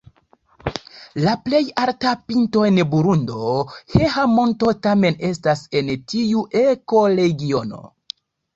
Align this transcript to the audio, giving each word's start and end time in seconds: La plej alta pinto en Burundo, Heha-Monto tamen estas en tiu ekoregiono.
La 1.25 1.33
plej 1.47 1.59
alta 1.81 2.13
pinto 2.31 2.63
en 2.69 2.79
Burundo, 2.95 3.53
Heha-Monto 3.97 4.75
tamen 4.89 5.21
estas 5.31 5.63
en 5.83 5.95
tiu 6.15 6.45
ekoregiono. 6.67 7.87